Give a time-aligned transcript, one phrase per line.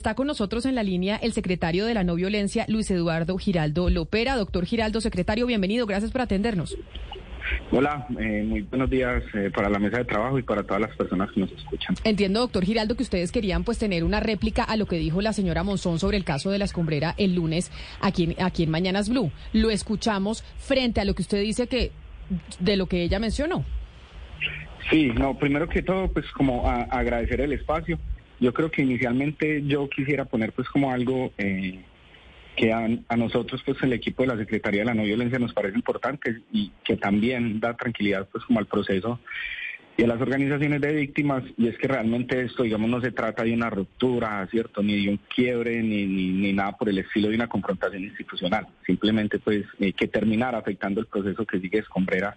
[0.00, 3.90] Está con nosotros en la línea el secretario de la no violencia, Luis Eduardo Giraldo
[3.90, 4.36] Lopera.
[4.36, 5.86] Doctor Giraldo, secretario, bienvenido.
[5.86, 6.78] Gracias por atendernos.
[7.72, 10.96] Hola, eh, muy buenos días eh, para la mesa de trabajo y para todas las
[10.96, 11.96] personas que nos escuchan.
[12.04, 15.32] Entiendo, doctor Giraldo, que ustedes querían pues tener una réplica a lo que dijo la
[15.32, 19.08] señora Monzón sobre el caso de la escombrera el lunes aquí en, aquí en Mañanas
[19.08, 19.32] Blue.
[19.52, 21.90] Lo escuchamos frente a lo que usted dice que
[22.60, 23.64] de lo que ella mencionó.
[24.90, 27.98] Sí, no, primero que todo, pues como a- agradecer el espacio.
[28.40, 31.80] Yo creo que inicialmente yo quisiera poner pues como algo eh,
[32.56, 35.52] que a, a nosotros pues el equipo de la Secretaría de la No Violencia nos
[35.52, 39.20] parece importante y que también da tranquilidad pues como al proceso
[39.98, 43.42] y a las organizaciones de víctimas y es que realmente esto digamos no se trata
[43.42, 44.80] de una ruptura, ¿cierto?
[44.80, 48.68] Ni de un quiebre ni, ni, ni nada por el estilo de una confrontación institucional,
[48.86, 52.36] simplemente pues eh, que terminara afectando el proceso que sigue escombrera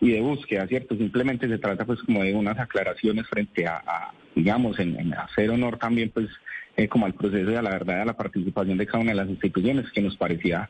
[0.00, 0.96] y de búsqueda, ¿cierto?
[0.96, 6.10] Simplemente se trata pues como de unas aclaraciones frente a, digamos, en, hacer honor también
[6.10, 6.26] pues
[6.76, 9.28] eh, como al proceso a la verdad a la participación de cada una de las
[9.28, 10.68] instituciones que nos parecía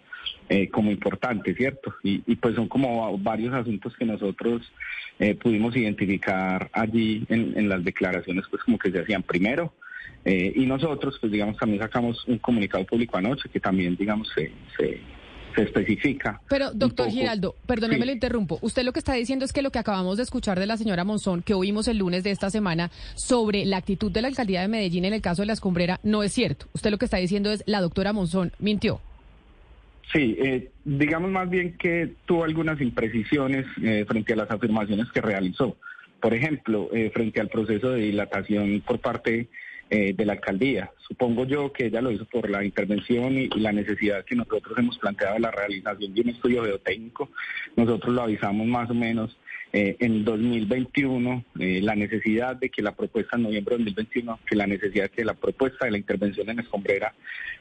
[0.48, 1.94] eh, como importante, ¿cierto?
[2.02, 4.62] Y, y pues son como varios asuntos que nosotros
[5.18, 9.72] eh, pudimos identificar allí en, en las declaraciones pues como que se hacían primero.
[10.24, 14.52] eh, y nosotros pues digamos también sacamos un comunicado público anoche que también digamos se,
[14.76, 15.00] se,
[15.54, 16.40] se especifica.
[16.48, 18.06] Pero, doctor Giraldo, perdóneme, Sí.
[18.06, 18.58] lo interrumpo.
[18.60, 21.02] Usted lo que está diciendo es que lo que acabamos de escuchar de la señora
[21.04, 24.68] Monzón, que oímos el lunes de esta semana, sobre la actitud de la alcaldía de
[24.68, 26.66] Medellín en el caso de la escombrera, no es cierto.
[26.74, 29.00] Usted lo que está diciendo es la doctora Monzón mintió.
[30.12, 35.20] Sí, eh, digamos más bien que tuvo algunas imprecisiones eh, frente a las afirmaciones que
[35.20, 35.76] realizó.
[36.20, 39.48] Por ejemplo, eh, frente al proceso de dilatación por parte
[39.88, 40.90] eh, de la alcaldía.
[41.06, 44.98] Supongo yo que ella lo hizo por la intervención y, la necesidad que nosotros hemos
[44.98, 47.30] planteado de la realización de un estudio geotécnico.
[47.76, 49.38] Nosotros lo avisamos más o menos
[49.72, 54.56] eh, en 2021, eh, la necesidad de que la propuesta en noviembre de 2021, que
[54.56, 57.14] la necesidad de que la propuesta de la intervención en escombrera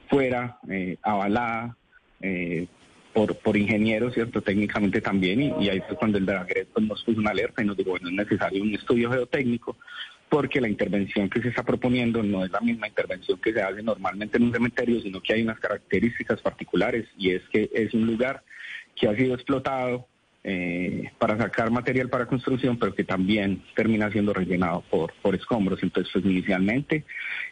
[0.09, 0.57] fuera
[1.03, 1.77] avalada
[2.25, 2.67] eh,
[3.13, 4.41] por, por ingenieros, ¿cierto?
[4.41, 7.63] Técnicamente también, y, ahí fue cuando el de la GRED pues, nos puso una alerta
[7.63, 9.77] y nos dijo, bueno, es necesario un estudio geotécnico
[10.27, 13.83] porque la intervención que se está proponiendo no es la misma intervención que se hace
[13.83, 18.05] normalmente en un cementerio, sino que hay unas características particulares y es que es un
[18.05, 18.43] lugar
[18.95, 20.07] que ha sido explotado
[20.47, 25.81] eh, para sacar material para construcción, pero que también termina siendo rellenado por, por escombros.
[25.81, 27.03] Entonces, pues inicialmente,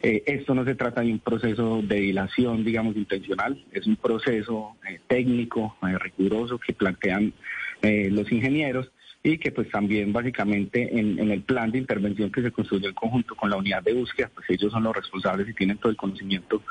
[0.03, 4.75] eh, esto no se trata de un proceso de dilación, digamos, intencional, es un proceso
[4.87, 7.33] eh, técnico, eh, riguroso, que plantean
[7.81, 8.89] los ingenieros
[9.21, 12.93] y que pues también básicamente en, en el plan de intervención que se construyó en
[12.93, 15.97] conjunto con la unidad de búsqueda, pues ellos son los responsables y tienen todo el
[15.97, 16.61] conocimiento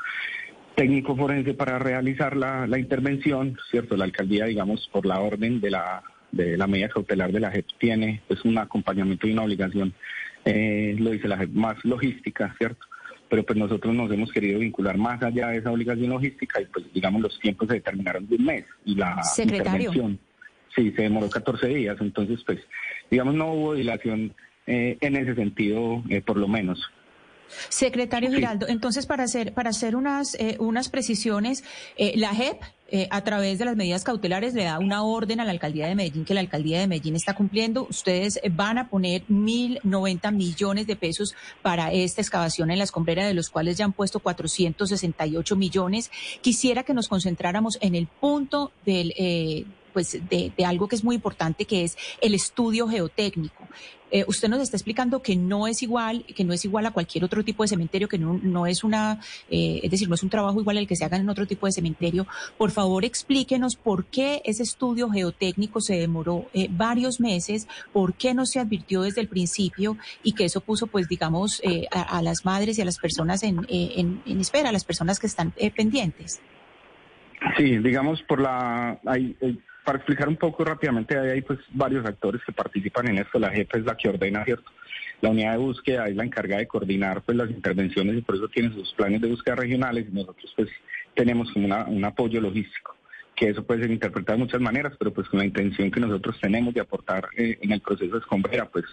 [0.75, 3.95] técnico forense para realizar la, la intervención, ¿cierto?
[3.95, 6.01] La alcaldía, digamos, por la orden de la,
[6.33, 9.93] de la medida cautelar de la JEP tiene pues un acompañamiento y una obligación,
[10.43, 12.85] eh, lo dice la JEP, más logística, ¿cierto?
[13.29, 16.85] Pero pues nosotros nos hemos querido vincular más allá de esa obligación logística y pues
[16.93, 19.89] digamos los tiempos se determinaron de un mes y la Secretario.
[19.89, 20.19] intervención
[20.75, 22.59] sí se demoró 14 días, entonces pues
[23.11, 24.33] digamos no hubo dilación
[24.65, 26.81] eh, en ese sentido eh, por lo menos.
[27.69, 28.31] Secretario.
[28.31, 31.63] Giraldo, entonces para hacer para hacer unas eh, unas precisiones,
[31.97, 32.61] eh, la JEP
[32.95, 35.95] eh, a través de las medidas cautelares le da una orden a la alcaldía de
[35.95, 37.87] Medellín que la alcaldía de Medellín está cumpliendo.
[37.89, 42.83] Ustedes eh, van a poner mil noventa millones de pesos para esta excavación en la
[42.83, 46.11] escombrera, de los cuales ya han puesto 468 millones.
[46.41, 51.03] Quisiera que nos concentráramos en el punto del eh, pues de, de algo que es
[51.03, 53.67] muy importante, que es el estudio geotécnico.
[54.13, 57.23] Eh, usted nos está explicando que no es igual, que no es igual a cualquier
[57.23, 60.29] otro tipo de cementerio, que no, no es una, eh, es decir, no es un
[60.29, 62.27] trabajo igual al que se haga en otro tipo de cementerio.
[62.55, 68.35] Por favor, explíquenos por qué ese estudio geotécnico se demoró eh, varios meses, por qué
[68.35, 72.45] no se advirtió desde el principio y que eso puso, pues, digamos, eh, a, las
[72.45, 73.65] madres y a las personas en,
[74.27, 76.39] espera, a las personas que están pendientes.
[77.57, 78.99] Sí, digamos por la
[79.83, 83.39] para explicar un poco rápidamente hay, pues varios actores que participan en esto.
[83.39, 84.71] La jefa es la que ordena, cierto.
[85.21, 88.47] La unidad de búsqueda es la encargada de coordinar pues las intervenciones y por eso
[88.49, 90.69] tiene sus planes de búsqueda regionales y nosotros pues
[91.15, 92.95] tenemos una, un apoyo logístico
[93.35, 96.39] que eso puede ser interpretado de muchas maneras, pero pues con la intención que nosotros
[96.39, 98.85] tenemos de aportar eh, en el proceso de escombrera, pues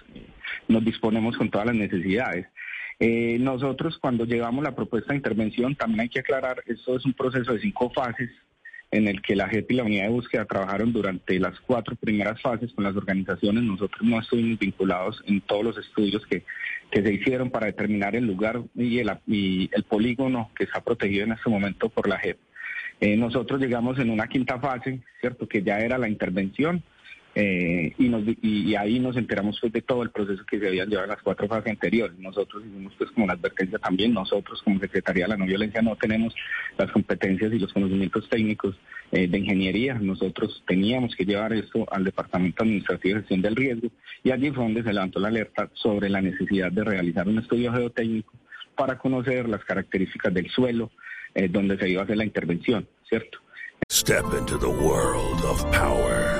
[0.66, 2.46] nos disponemos con todas las necesidades.
[2.98, 7.12] Eh, nosotros cuando llevamos la propuesta de intervención, también hay que aclarar, esto es un
[7.12, 8.31] proceso de cinco fases
[8.90, 12.40] en el que la JEP y la unidad de búsqueda trabajaron durante las cuatro primeras
[12.40, 13.62] fases con las organizaciones.
[13.62, 16.44] Nosotros no estuvimos vinculados en todos los estudios que,
[16.90, 21.25] que se hicieron para determinar el lugar y el, y el polígono que está protegido
[21.25, 22.38] en este momento por la JEP.
[23.00, 25.48] Eh, nosotros llegamos en una quinta fase, ¿cierto?
[25.48, 26.82] Que ya era la intervención
[27.35, 30.85] eh, y, nos, y, ahí nos enteramos pues, de todo el proceso que se había
[30.85, 32.19] llevado en las cuatro fases anteriores.
[32.19, 35.97] Nosotros hicimos pues como una advertencia también, nosotros como Secretaría de la No Violencia no
[35.97, 36.35] tenemos
[36.77, 38.77] las competencias y los conocimientos técnicos
[39.12, 39.94] eh, de ingeniería.
[39.94, 43.88] Nosotros teníamos que llevar esto al Departamento Administrativo de Gestión del Riesgo
[44.25, 47.73] y allí fue donde se levantó la alerta sobre la necesidad de realizar un estudio
[47.73, 48.32] geotécnico
[48.75, 50.91] para conocer las características del suelo
[51.35, 53.38] eh, donde se iba a hacer la intervención, ¿cierto?
[53.91, 56.39] Step into the world of power,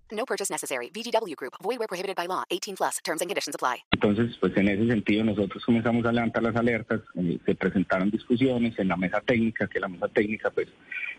[0.21, 0.91] No purchase necessary.
[0.93, 1.53] VGW Group.
[1.63, 2.43] Void where prohibited by law.
[2.51, 2.99] 18 plus.
[3.03, 3.77] Terms and conditions apply.
[3.91, 7.01] Entonces, pues en ese sentido nosotros comenzamos a levantar las alertas.
[7.15, 10.67] Eh, se presentaron discusiones en la mesa técnica, que la mesa técnica pues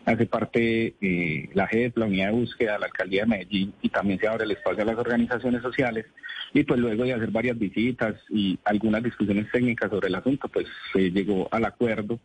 [0.05, 4.19] hace parte eh, la JEP, la unidad de búsqueda, la alcaldía de Medellín y también
[4.19, 6.07] se abre el espacio a las organizaciones sociales.
[6.55, 10.67] Y pues luego de hacer varias visitas y algunas discusiones técnicas sobre el asunto, pues
[10.93, 12.19] se llegó al acuerdo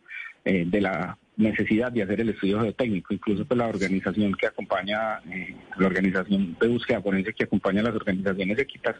[0.44, 5.20] eh, de la necesidad de hacer el estudio geotécnico, incluso pues la organización que acompaña,
[5.30, 8.96] eh, la organización de búsqueda forense que acompaña a las organizaciones equitas,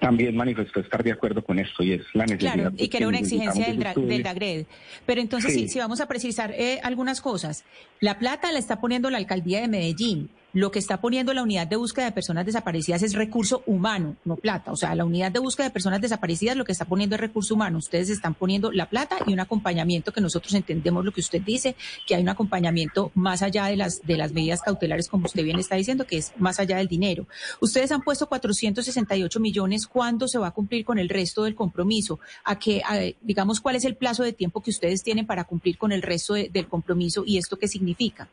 [0.00, 2.54] también manifestó estar de acuerdo con esto y es la necesidad.
[2.54, 4.66] Claro, y que era una exigencia del, del DAGRED.
[5.06, 5.68] Pero entonces, sí.
[5.68, 7.64] si, vamos a precisar eh, algunas cosas,
[8.00, 10.30] la plata la está poniendo la alcaldía de Medellín.
[10.54, 14.36] Lo que está poniendo la unidad de búsqueda de personas desaparecidas es recurso humano, no
[14.36, 14.70] plata.
[14.70, 17.54] O sea, la unidad de búsqueda de personas desaparecidas lo que está poniendo es recurso
[17.54, 17.78] humano.
[17.78, 21.74] Ustedes están poniendo la plata y un acompañamiento que nosotros entendemos lo que usted dice,
[22.06, 25.58] que hay un acompañamiento más allá de las, de las medidas cautelares, como usted bien
[25.58, 27.26] está diciendo, que es más allá del dinero.
[27.60, 29.88] Ustedes han puesto 468 millones.
[29.88, 32.20] ¿Cuándo se va a cumplir con el resto del compromiso?
[32.44, 35.78] ¿A qué, a, digamos, cuál es el plazo de tiempo que ustedes tienen para cumplir
[35.78, 38.28] con el resto de, del compromiso y esto qué significa?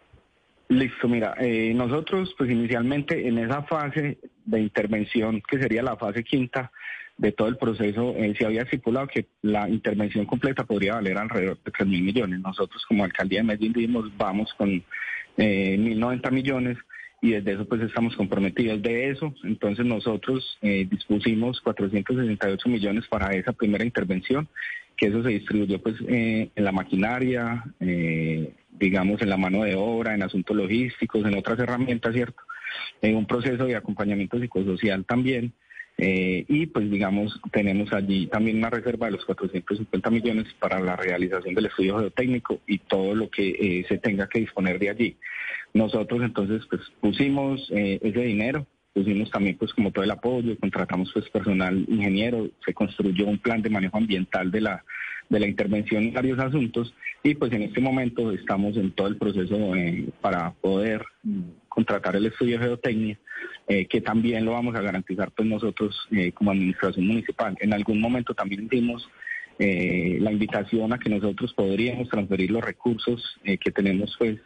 [0.72, 6.24] Listo, mira, eh, nosotros pues inicialmente en esa fase de intervención, que sería la fase
[6.24, 6.72] quinta
[7.18, 11.60] de todo el proceso, eh, se había estipulado que la intervención completa podría valer alrededor
[11.62, 12.40] de 3 mil millones.
[12.40, 14.70] Nosotros como alcaldía de Medellín dijimos vamos con
[15.36, 16.78] eh, 1.090 millones
[17.22, 19.34] y desde eso pues estamos comprometidos de eso.
[19.44, 24.48] Entonces nosotros eh, dispusimos 468 millones para esa primera intervención,
[25.02, 29.76] que eso se distribuyó pues eh, en la maquinaria, eh, digamos en la mano de
[29.76, 32.40] obra, en asuntos logísticos, en otras herramientas, ¿cierto?
[33.02, 35.54] En un proceso de acompañamiento psicosocial también.
[35.98, 40.96] Eh, y pues digamos, tenemos allí también una reserva de los 450 millones para la
[40.96, 45.18] realización del estudio geotécnico y todo lo que se tenga que disponer de allí.
[45.74, 51.30] Nosotros entonces pues pusimos ese dinero, pusimos también pues como todo el apoyo, contratamos pues
[51.30, 54.84] personal ingeniero, se construyó un plan de manejo ambiental de la
[55.32, 56.94] de la intervención en varios asuntos
[57.24, 61.06] y pues en este momento estamos en todo el proceso eh, para poder
[61.70, 63.20] contratar el estudio de geotecnia,
[63.68, 67.56] eh, que también lo vamos a garantizar pues nosotros eh, como administración municipal.
[67.62, 69.10] En algún momento también dimos
[69.60, 74.40] la invitación a que nosotros podríamos transferir los recursos que tenemos pues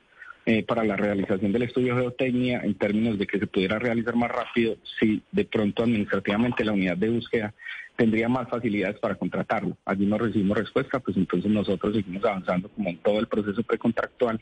[0.46, 4.16] eh, para la realización del estudio de geotecnia en términos de que se pudiera realizar
[4.16, 7.54] más rápido si de pronto administrativamente la unidad de búsqueda
[7.96, 9.78] tendría más facilidades para contratarlo.
[9.86, 14.40] Allí no recibimos respuesta, pues entonces nosotros seguimos avanzando como en todo el proceso precontractual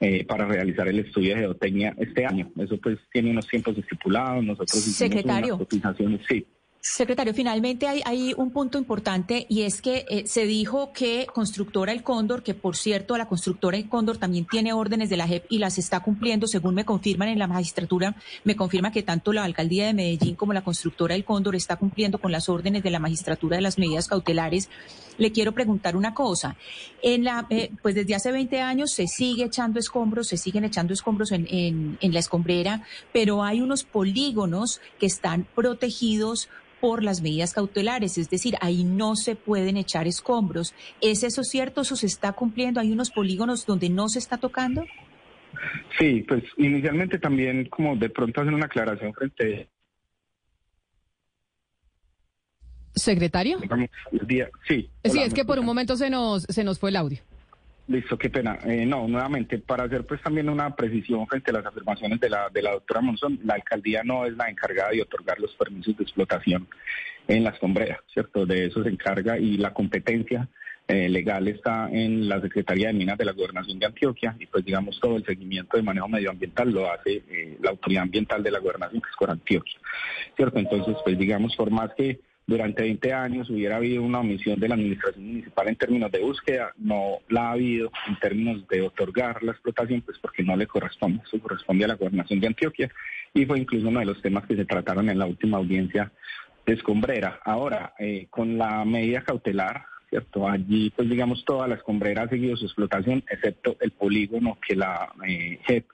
[0.00, 2.50] eh, para realizar el estudio de geotecnia este año.
[2.58, 5.56] Eso pues tiene unos tiempos estipulados, nosotros hicimos Secretario.
[5.56, 6.46] unas cotizaciones, sí.
[6.80, 12.04] Secretario, finalmente hay, un punto importante y es que eh, se dijo que Constructora El
[12.04, 15.58] Cóndor, que por cierto la Constructora El Cóndor también tiene órdenes de la JEP y
[15.58, 19.86] las está cumpliendo, según me confirman en la magistratura, me confirma que tanto la Alcaldía
[19.86, 23.56] de Medellín como la Constructora El Cóndor está cumpliendo con las órdenes de la magistratura
[23.56, 24.70] de las medidas cautelares.
[25.18, 26.56] Le quiero preguntar una cosa.
[27.02, 30.92] En la, eh, pues desde hace 20 años se sigue echando escombros, se siguen echando
[30.92, 36.48] escombros en, en, en la escombrera, pero hay unos polígonos que están protegidos
[36.80, 40.74] por las medidas cautelares, es decir, ahí no se pueden echar escombros.
[41.00, 41.82] ¿Es eso cierto?
[41.82, 42.80] ¿Eso se está cumpliendo?
[42.80, 44.84] ¿Hay unos polígonos donde no se está tocando?
[45.98, 49.68] Sí, pues inicialmente también como de pronto hacer una aclaración frente
[52.94, 53.58] secretario.
[53.58, 54.90] Digamos, el día, sí.
[55.04, 57.20] Sí, es que por un momento se nos se nos fue el audio.
[57.88, 58.58] Listo, qué pena.
[58.66, 62.50] Eh, no, nuevamente, para hacer pues también una precisión frente a las afirmaciones de la,
[62.50, 66.04] de la doctora Monzón, la alcaldía no es la encargada de otorgar los permisos de
[66.04, 66.68] explotación
[67.26, 68.44] en las combreras, ¿cierto?
[68.44, 70.48] De eso se encarga y la competencia
[70.86, 74.66] eh, legal está en la Secretaría de Minas de la Gobernación de Antioquia y pues
[74.66, 78.58] digamos todo el seguimiento de manejo medioambiental lo hace eh, la Autoridad Ambiental de la
[78.58, 79.78] Gobernación, que es por Antioquia,
[80.36, 80.58] ¿cierto?
[80.58, 84.74] Entonces, pues digamos, por más que durante 20 años hubiera habido una omisión de la
[84.74, 89.52] administración municipal en términos de búsqueda, no la ha habido en términos de otorgar la
[89.52, 92.90] explotación, pues porque no le corresponde, eso corresponde a la gobernación de Antioquia
[93.34, 96.10] y fue incluso uno de los temas que se trataron en la última audiencia
[96.64, 97.38] de Escombrera.
[97.44, 100.48] Ahora, eh, con la medida cautelar, ¿cierto?
[100.48, 105.12] Allí, pues digamos, toda la escombrera ha seguido su explotación, excepto el polígono que la
[105.28, 105.84] eh, JEP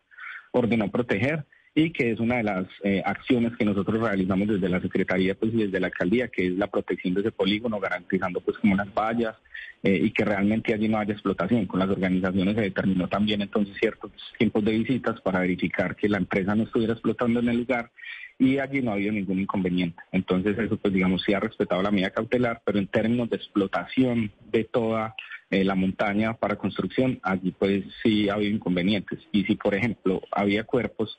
[0.52, 4.80] ordenó proteger y que es una de las eh, acciones que nosotros realizamos desde la
[4.80, 8.58] Secretaría pues, y desde la Alcaldía, que es la protección de ese polígono, garantizando pues
[8.58, 9.34] como unas vallas
[9.82, 11.66] eh, y que realmente allí no haya explotación.
[11.66, 16.18] Con las organizaciones se determinó también entonces ciertos tiempos de visitas para verificar que la
[16.18, 17.90] empresa no estuviera explotando en el lugar
[18.38, 20.00] y allí no ha habido ningún inconveniente.
[20.12, 24.30] Entonces eso pues digamos sí ha respetado la medida cautelar, pero en términos de explotación
[24.52, 25.16] de toda
[25.50, 29.18] eh, la montaña para construcción, allí pues sí ha habido inconvenientes.
[29.32, 31.18] Y si por ejemplo había cuerpos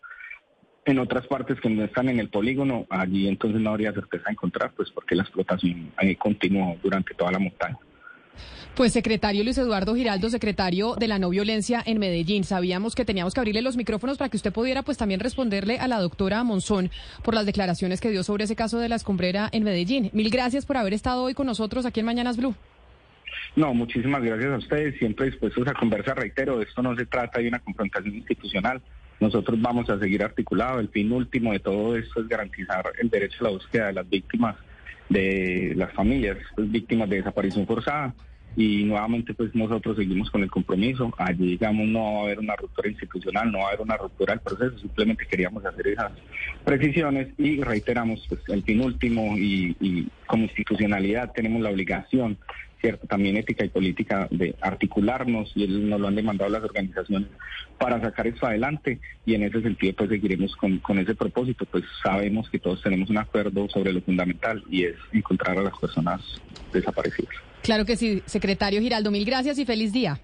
[0.85, 4.33] en otras partes que no están en el polígono, allí entonces no habría certeza de
[4.33, 7.77] encontrar, pues porque la explotación eh, continuó durante toda la montaña.
[8.75, 13.33] Pues secretario Luis Eduardo Giraldo, secretario de la no violencia en Medellín, sabíamos que teníamos
[13.33, 16.91] que abrirle los micrófonos para que usted pudiera pues también responderle a la doctora Monzón
[17.23, 20.09] por las declaraciones que dio sobre ese caso de la escombrera en Medellín.
[20.13, 22.53] Mil gracias por haber estado hoy con nosotros aquí en Mañanas Blue.
[23.55, 27.47] No, muchísimas gracias a ustedes, siempre dispuestos a conversar, reitero, esto no se trata de
[27.47, 28.81] una confrontación institucional,
[29.19, 30.79] nosotros vamos a seguir articulado.
[30.79, 34.09] El fin último de todo esto es garantizar el derecho a la búsqueda de las
[34.09, 34.55] víctimas,
[35.09, 38.13] de las familias pues, víctimas de desaparición forzada.
[38.57, 41.13] Y nuevamente, pues nosotros seguimos con el compromiso.
[41.17, 44.33] Allí, digamos, no va a haber una ruptura institucional, no va a haber una ruptura
[44.33, 44.77] del proceso.
[44.79, 46.13] Simplemente queríamos hacer esas
[46.63, 52.37] precisiones y reiteramos, pues, el fin último y, y como institucionalidad tenemos la obligación
[53.07, 57.29] también ética y política de articularnos y nos lo han demandado las organizaciones
[57.77, 61.83] para sacar esto adelante y en ese sentido pues seguiremos con, con ese propósito, pues
[62.03, 66.21] sabemos que todos tenemos un acuerdo sobre lo fundamental y es encontrar a las personas
[66.71, 67.33] desaparecidas.
[67.61, 70.19] Claro que sí, secretario Giraldo, mil gracias y feliz día.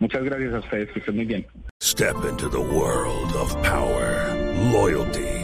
[0.00, 1.46] Muchas gracias a ustedes, que estén muy bien.
[1.80, 4.34] Step into the world of power,
[4.72, 5.43] loyalty